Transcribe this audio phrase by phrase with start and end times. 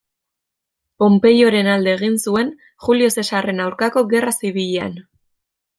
[1.03, 2.49] Ponpeioren alde egin zuen
[2.87, 4.99] Julio Zesarren aurkako gerra-zibilean.